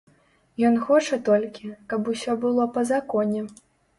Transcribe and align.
Ён 0.69 0.77
хоча 0.85 1.19
толькі, 1.27 1.69
каб 1.93 2.09
усё 2.13 2.35
было 2.45 2.67
па 2.79 2.87
законе. 2.93 3.45